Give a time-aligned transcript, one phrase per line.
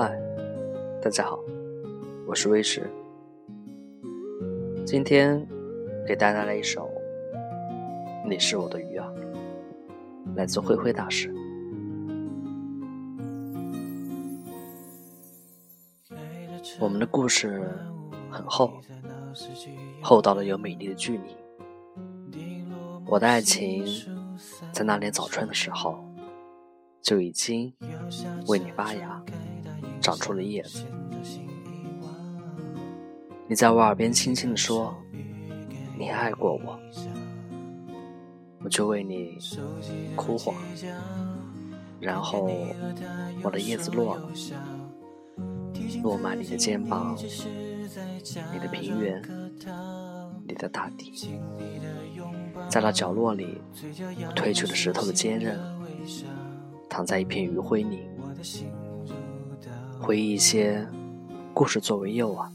[0.00, 0.16] 嗨
[1.02, 1.40] 大家好，
[2.24, 2.88] 我是威石。
[4.86, 5.44] 今天
[6.06, 6.88] 给大家带来一首
[8.28, 9.12] 《你是我的鱼儿》，
[10.36, 11.34] 来自灰灰大师。
[16.78, 17.68] 我们的故事
[18.30, 18.80] 很厚，
[20.00, 22.38] 厚到了有美丽的距离。
[23.04, 23.84] 我的爱情
[24.70, 25.98] 在那年早春的时候
[27.02, 27.74] 就已经
[28.46, 29.20] 为你发芽。
[30.08, 30.86] 长出了叶子，
[33.46, 34.96] 你在我耳边轻轻地说
[35.98, 36.80] ：“你爱过我。”
[38.64, 39.36] 我就为你
[40.16, 40.54] 枯黄，
[42.00, 42.48] 然后
[43.42, 44.30] 我的叶子落了，
[46.02, 49.22] 落满你的肩膀，你的平原，
[50.46, 51.28] 你的大地，
[52.70, 53.60] 在那角落里，
[54.26, 55.60] 我褪去了石头的坚韧，
[56.88, 58.08] 躺在一片余晖里。
[60.08, 60.88] 回忆一些
[61.52, 62.48] 故事作为诱饵，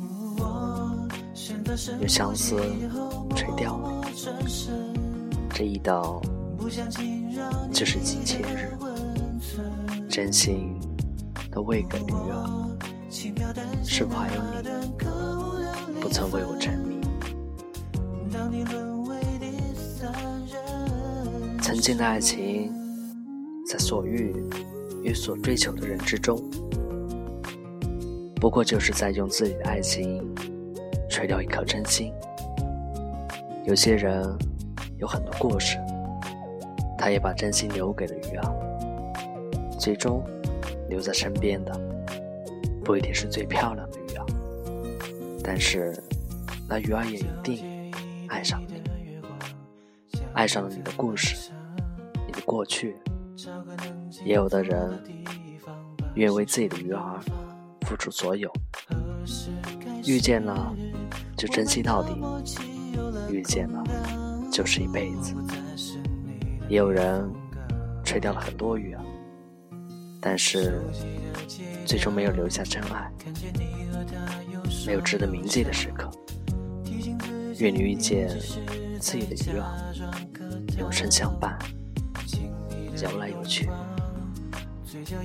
[2.01, 2.55] 有相思
[3.35, 3.79] 垂钓
[5.53, 6.19] 这一道
[7.71, 8.75] 就是几千日，
[10.09, 10.75] 真心
[11.51, 12.67] 都喂给鱼儿，
[13.83, 14.41] 是否还有
[15.93, 17.01] 你不曾为我沉迷？
[21.61, 22.73] 曾经的爱情，
[23.67, 24.33] 在所欲
[25.03, 26.43] 与所追求的人之中。
[28.43, 30.21] 不过就是在用自己的爱情
[31.09, 32.11] 垂钓一颗真心。
[33.63, 34.21] 有些人
[34.97, 35.77] 有很多故事，
[36.97, 40.21] 他也把真心留给了鱼儿，最终
[40.89, 41.71] 留在身边的
[42.83, 44.25] 不一定是最漂亮的鱼儿，
[45.41, 45.97] 但是
[46.67, 47.93] 那鱼儿也一定
[48.27, 51.49] 爱上了你，爱上了你的故事，
[52.27, 52.97] 你的过去。
[54.25, 55.01] 也有的人
[56.15, 57.21] 愿为自己的鱼儿。
[57.93, 58.51] 付出所有，
[60.07, 60.75] 遇见了
[61.37, 62.11] 就珍惜到底，
[63.29, 63.83] 遇见了
[64.51, 65.35] 就是一辈子。
[66.67, 67.31] 也有人
[68.03, 69.03] 吹掉了很多鱼啊，
[70.19, 70.81] 但是
[71.85, 73.11] 最终没有留下真爱，
[74.87, 76.09] 没有值得铭记的时刻。
[77.59, 78.27] 愿你遇见
[78.99, 79.93] 自己的鱼儿，
[80.79, 81.55] 永生相伴，
[82.99, 83.69] 游来游去。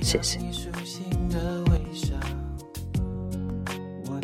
[0.03, 0.39] 谢谢。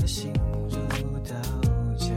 [0.06, 0.32] 心
[0.70, 0.78] 如
[1.24, 1.34] 刀
[1.98, 2.14] 绞，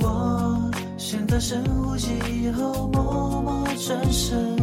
[0.00, 4.56] 我选择深呼吸后默默转身，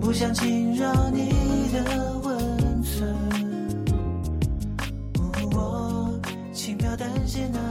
[0.00, 1.28] 不想惊扰你
[1.72, 3.14] 的温存。
[5.52, 6.12] 我
[6.52, 7.69] 轻描淡写那。